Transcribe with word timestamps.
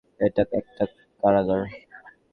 এটা 0.19 0.43
একটা 0.59 0.83
কারাগার। 1.23 1.61